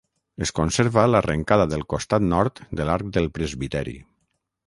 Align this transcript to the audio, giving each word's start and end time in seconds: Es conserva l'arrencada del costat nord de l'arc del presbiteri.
Es 0.43 0.51
conserva 0.59 1.03
l'arrencada 1.09 1.67
del 1.73 1.85
costat 1.93 2.25
nord 2.33 2.63
de 2.79 2.89
l'arc 2.89 3.13
del 3.19 3.31
presbiteri. 3.39 3.97